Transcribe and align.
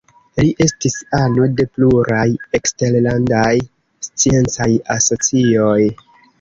Li 0.43 0.47
estis 0.65 0.95
ano 1.17 1.45
de 1.59 1.65
pluraj 1.75 2.25
eksterlandaj 2.61 3.53
sciencaj 4.09 4.71
asocioj. 4.99 5.81